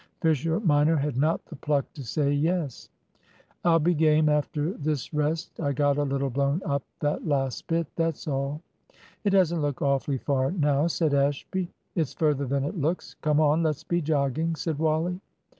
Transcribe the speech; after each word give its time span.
Fisher 0.19 0.59
minor 0.61 0.95
had 0.97 1.15
not 1.15 1.45
the 1.45 1.55
pluck 1.55 1.93
to 1.93 2.03
say 2.03 2.31
"Yes." 2.31 2.89
"I'll 3.63 3.77
be 3.77 3.93
game 3.93 4.29
after 4.29 4.73
this 4.73 5.13
rest. 5.13 5.59
I 5.59 5.73
got 5.73 5.99
a 5.99 6.03
little 6.03 6.31
blown 6.31 6.59
up 6.65 6.81
that 7.01 7.27
last 7.27 7.67
bit, 7.67 7.85
that's 7.95 8.27
all." 8.27 8.63
"It 9.23 9.29
doesn't 9.29 9.61
look 9.61 9.79
awfully 9.83 10.17
far 10.17 10.49
now," 10.49 10.87
said 10.87 11.13
Ashby. 11.13 11.69
"It's 11.93 12.13
further 12.15 12.47
than 12.47 12.63
it 12.63 12.79
looks. 12.79 13.13
Come 13.21 13.39
on; 13.39 13.61
let's 13.61 13.83
be 13.83 14.01
jogging," 14.01 14.55
said 14.55 14.79
Wally. 14.79 15.21